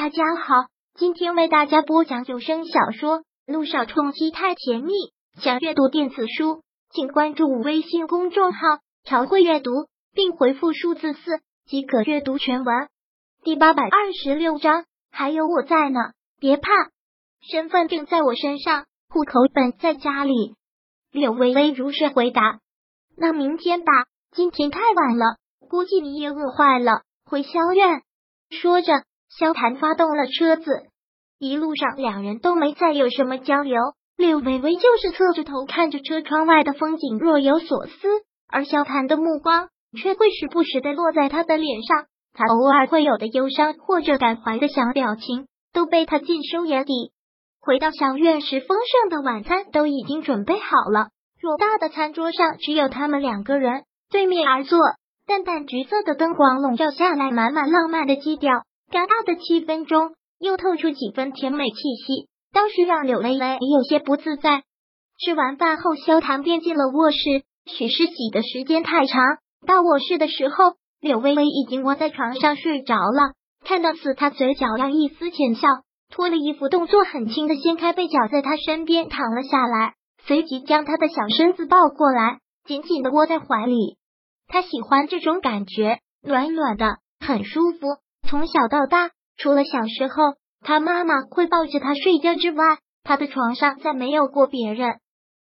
[0.00, 4.92] 大家好，今天为大家播讲有声小说《路上冲击太甜蜜》。
[5.42, 8.60] 想阅读电子书，请关注微信公众号
[9.02, 9.72] “朝会阅读”，
[10.14, 12.88] 并回复数字四即可阅读全文。
[13.42, 15.98] 第八百二十六章，还有我在呢，
[16.38, 16.70] 别怕，
[17.40, 20.54] 身份证在我身上，户口本在家里。
[21.10, 22.60] 柳微微如实回答
[23.18, 23.92] ：“那明天吧，
[24.30, 25.38] 今天太晚了，
[25.68, 28.02] 估计你也饿坏了，回萧院。”
[28.62, 28.92] 说着。
[29.28, 30.70] 萧谭发动了车子，
[31.38, 33.80] 一路上两人都没再有什么交流。
[34.16, 37.92] 柳微微就是侧着头看着车窗外的风景，若有所思，
[38.48, 42.06] 而萧谭的目光却会时不时的落在他的脸上。
[42.34, 47.12] 他偶尔会有的忧伤或者感怀的小表情，都被他尽收眼底。
[47.60, 51.10] 回到小院时，丰盛的晚餐都已经准备好了。
[51.40, 54.78] 偌大的餐桌上只有他们两个人，对面而坐，
[55.26, 58.64] 淡淡橘色的灯光笼罩下来，满满浪漫的基调。
[58.90, 64.62] 尴尬的气氛中，又透出几分甜美气息，倒是让柳微微有些不自在。
[65.18, 67.18] 吃完饭后，萧谈便进了卧室。
[67.66, 69.22] 许是洗的时间太长，
[69.66, 73.34] 到卧室的时候，柳微微已经窝在床上睡着了。
[73.62, 75.68] 看到此，他嘴角扬一丝浅笑，
[76.08, 83.98] 脱了衣服，动作很轻的掀开被角，在他身边躺了下来，随即将他的小身子抱过来，紧紧的窝在怀里。
[84.46, 87.86] 他喜欢这种感觉，暖暖的，很舒服。
[88.28, 92.62] 从小到大，除了小时候他妈妈会抱着他睡觉之外，
[93.02, 94.98] 他的床上再没有过别人。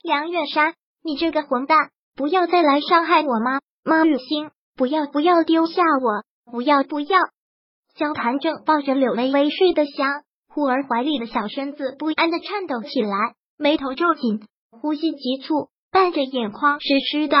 [0.00, 3.58] 梁远山，你这个混蛋，不要再来伤害我妈！
[3.82, 6.52] 妈雨欣，不要不要丢下我！
[6.52, 7.18] 不要不要！
[7.96, 17.38] 萧谭正抱着柳微微睡得香，忽而怀里的小身子不安的颤抖起来，眉头皱紧，呼吸急促，伴着眼眶湿湿的。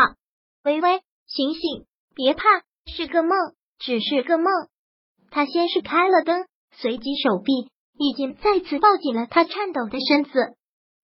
[0.64, 2.42] 微微，醒醒，别怕，
[2.86, 3.30] 是个梦，
[3.78, 4.46] 只是个梦。
[5.30, 7.52] 他先是开了灯，随即手臂
[7.98, 10.30] 已经再次抱紧了他颤抖的身子。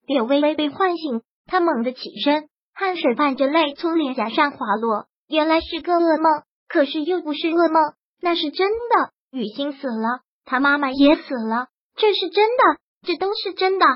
[0.07, 5.07] 柳微微被唤醒，他猛地起身，汗水伴着泪从脸颊上滑落。
[5.29, 9.13] 原来是个噩梦，可是又不是噩梦，那是真的。
[9.31, 13.87] 雨欣死了，他妈妈也死了，这是真的，这都是真的。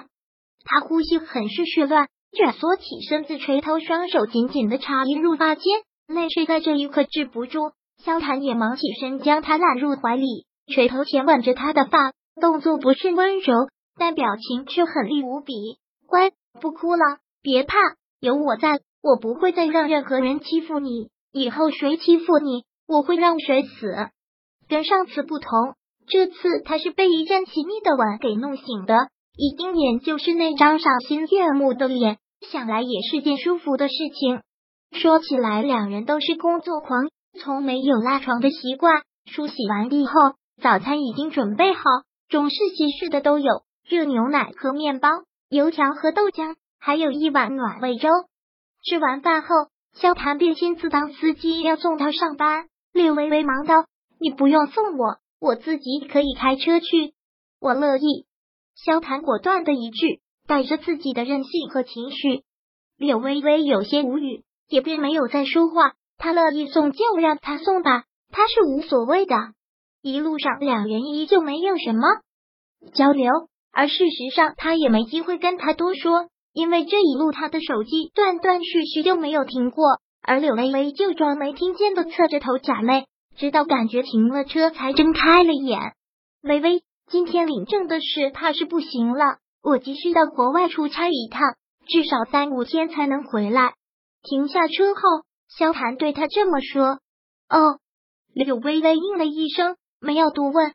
[0.64, 5.64] 他呼吸很是絮乱，卷缩起身子，垂头，双手紧紧的插入发间，
[6.06, 7.72] 泪水在这一刻止不住。
[8.04, 13.54] 萧谈也忙起身，将他揽入怀里，垂头浅吻着他的发，动作不是温柔，
[13.96, 15.52] 但表情却狠厉无比。
[16.06, 17.76] 乖，不哭了，别怕，
[18.20, 21.08] 有我在，我不会再让任何人欺负你。
[21.32, 24.08] 以后谁欺负你，我会让谁死。
[24.68, 25.50] 跟上次不同，
[26.06, 28.94] 这次他是被一阵亲密的吻给弄醒的，
[29.36, 32.18] 一定眼就是那张赏心悦目的脸，
[32.50, 34.40] 想来也是件舒服的事情。
[34.92, 37.08] 说起来，两人都是工作狂。
[37.38, 39.02] 从没有拉床的习惯。
[39.26, 40.12] 梳洗完毕后，
[40.62, 41.82] 早餐已经准备好，
[42.28, 45.08] 中式西式的都有，热牛奶和面包，
[45.50, 48.08] 油条和豆浆，还有一碗暖胃粥。
[48.84, 49.48] 吃完饭后，
[49.94, 52.68] 萧谭便亲自当司机要送他上班。
[52.92, 53.74] 柳微微忙道
[54.18, 57.12] ：“你不用送我，我自己可以开车去。”
[57.60, 58.26] 我乐意。
[58.74, 62.44] 萧谭果断的一句，带着自己的任性和情绪。
[62.96, 65.92] 柳微微有些无语，也并没有再说话。
[66.18, 69.36] 他乐意送就让他送吧，他是无所谓的。
[70.02, 72.02] 一路上两人依旧没有什么
[72.92, 73.30] 交流，
[73.72, 79.84] 而事实上他也没机会跟他多说，因为这一路他的手机断断续续就没有停过。
[80.20, 83.04] 而柳微微就装没听见的侧着头假寐，
[83.36, 85.80] 直到感觉停了车才睁开了眼。
[86.42, 91.54] 微微，今天领证的事怕是不行了，我急需到国外出差一趟，
[91.86, 93.74] 至少三五天才能回来。
[94.22, 95.00] 停下车后。
[95.48, 97.00] 萧谭对他这么说
[97.48, 97.80] ：“哦。”
[98.34, 100.72] 柳微微应了一声，没有多问。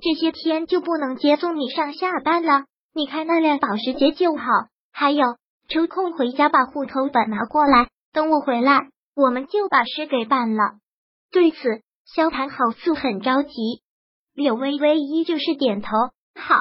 [0.00, 4.42] 这些天就不能接送你上下班了，你开那辆保时捷就好。
[4.92, 5.24] 还有，
[5.68, 10.62] 抽空回家把户口本拿过来，等我回来，我们就把事给办了。
[11.32, 11.56] 对此，
[12.04, 13.82] 萧谭好似很着急。
[14.34, 15.88] 柳微微依旧是点头，
[16.34, 16.60] 好。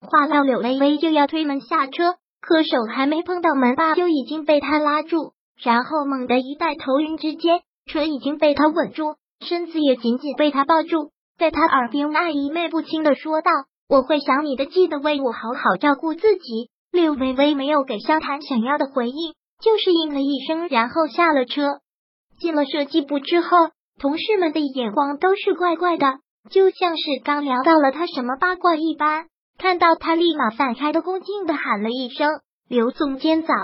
[0.00, 5.34] 话到柳微微就要推门下车，可手还没碰到门把，就已经被他拉住。
[5.62, 13.50] 然后猛地一带头晕之间，唇已经被他吻住，身子也紧紧被他抱住，在他耳边爱意昧不清的说道
[13.88, 21.80] ：“我会想你的，记得为我好好照顾自己。”柳微微没有给萧谈想要的回应，就是应了一声，然后下了车。
[22.38, 23.48] 进了设计部之后，
[23.98, 26.06] 同事们的眼光都是怪怪的，
[26.50, 29.26] 就像是刚聊到了他什么八卦一般。
[29.58, 33.54] 看到他，立马散开的恭敬的喊了一声：“刘总监早。”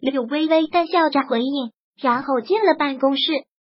[0.00, 3.22] 柳微微淡笑着回应，然后进了办公室。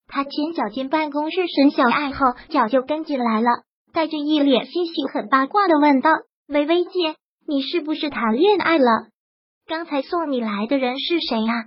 [0.08, 3.48] 他前脚进办公室，沈小爱后脚就跟进来了。
[3.94, 6.12] 带着一脸欣喜、很八卦的问道
[6.48, 7.16] ：“微微姐，
[7.48, 9.08] 你是不是谈恋爱了？
[9.68, 11.66] 刚才送你来的人是谁呀？”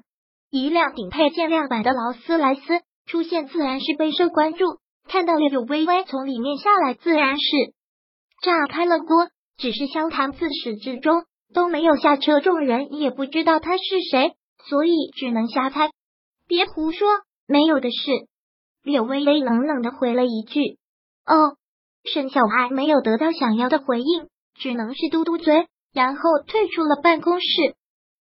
[0.51, 2.63] 一辆顶配限量版的劳斯莱斯
[3.07, 4.65] 出现，自然是备受关注。
[5.09, 7.45] 看到柳微微从里面下来，自然是
[8.43, 9.29] 炸开了锅。
[9.57, 11.23] 只是萧谈自始至终
[11.55, 14.33] 都没有下车，众人也不知道他是谁，
[14.69, 15.91] 所以只能瞎猜。
[16.47, 17.09] 别胡说，
[17.47, 18.11] 没有的事。
[18.83, 20.79] 柳微微冷冷的回了一句
[21.27, 21.57] ：“哦。”
[22.05, 27.47] 沈小爱没有得到想要的回应，只能是嘟嘟嘴，然后退出了办公室。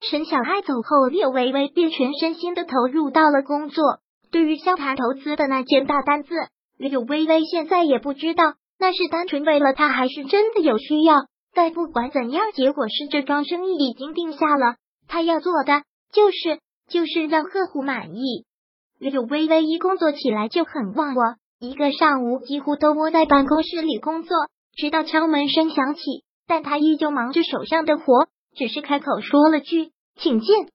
[0.01, 3.99] 沈小爱走后，柳微微便全身心的投入到了工作。
[4.31, 6.33] 对于萧谈投资的那件大单子，
[6.79, 11.17] 柳微微现在也不知道那是单纯为了他，还是真的有需要。
[11.53, 14.77] 但不管怎样，结果是这桩生意已经定下了。
[15.09, 18.45] 他要做的就是就是让客户满意。
[18.99, 21.23] 柳微微一工作起来就很忘我。
[21.59, 24.37] 一个上午几乎都窝在办公室里工作，
[24.77, 26.01] 直到敲门声响起，
[26.47, 28.27] 但他依旧忙着手上的活，
[28.57, 30.69] 只是开口说了句“请进”。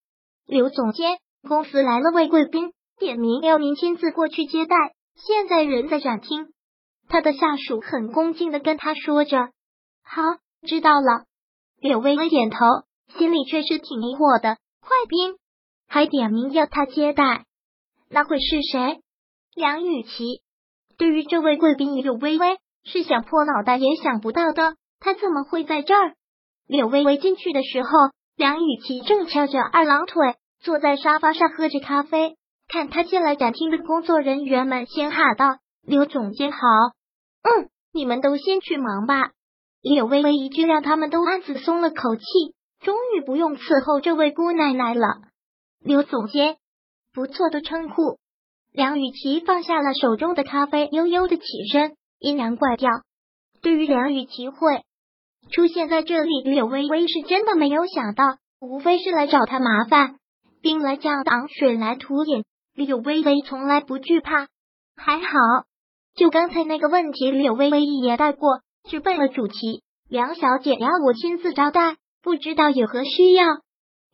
[0.48, 4.76] 刘总监，公司来了位贵宾，点名要您亲自过去接待，
[5.16, 6.48] 现在人在展厅。
[7.10, 9.50] 他的下属很恭敬的跟他说着
[10.04, 10.22] ：“好，
[10.66, 11.26] 知道了。”
[11.82, 12.58] 柳微微点头，
[13.18, 14.58] 心里却是挺疑惑的。
[14.88, 15.36] 快宾
[15.90, 17.44] 还点名要他接待，
[18.10, 19.02] 那会是谁？
[19.54, 20.42] 梁雨琪。
[20.98, 24.78] 对于这位贵宾，柳微微是想破脑袋也想不到的。
[25.02, 26.16] 他怎么会在这儿？
[26.68, 27.90] 柳微微进去的时候，
[28.38, 32.38] 梁雨琪正翘着二郎腿坐在沙发上喝着咖啡。
[32.70, 36.60] 看他进来，展厅的工作人员们先喊道：“刘总监好。”
[37.44, 39.32] 嗯，你们都先去忙吧。
[39.82, 42.24] 柳微微一句，让他们都暗自松了口气，
[42.80, 45.08] 终于不用伺候这位姑奶奶了。
[45.80, 46.58] 刘总监，
[47.14, 48.18] 不错的称呼。
[48.72, 52.90] 梁雨琪放下了手中的咖啡，悠悠的起身，阴阳怪调。
[53.62, 54.84] 对于梁雨琪会
[55.52, 60.18] 出现在这里，柳微微是真的没有想到，无非是来找他麻烦。
[60.62, 62.44] 兵来将挡，水来土掩，
[62.76, 64.48] 柳微微从来不惧怕。
[64.96, 65.30] 还好，
[66.16, 69.84] 就刚才那个问题，柳微微一言带过，直奔了主题。
[70.10, 71.98] 梁小姐要我亲自招待，
[72.28, 73.46] 不知道有何需要？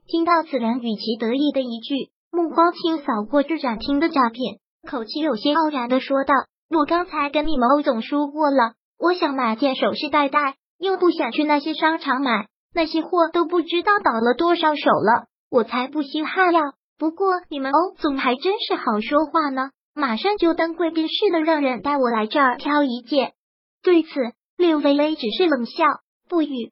[0.05, 2.11] 听到此，梁雨琪得意的一句。
[2.29, 6.35] 目光轻扫过这展厅的照片，口气有些傲然的说道
[6.69, 16.61] ：“我刚才跟你们欧总说过了，我想买件首饰戴戴，又不想去那些商场买，那些货都不知道倒了多少手了，我才不稀罕呀。
[16.99, 23.33] 不过你们欧总还真是好说话呢，马上就当贵宾似的让人带我来这儿挑一件。”
[23.81, 24.09] 对此，
[24.55, 25.83] 柳微微只是冷笑
[26.29, 26.71] 不语。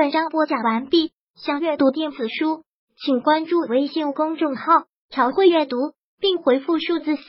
[0.00, 2.64] 本章播讲完毕，想阅读电子书，
[3.04, 4.84] 请关注微信公众号。
[5.10, 5.76] 朝会阅读，
[6.18, 7.22] 并回复数字四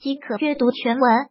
[0.00, 1.28] 即可阅读全文。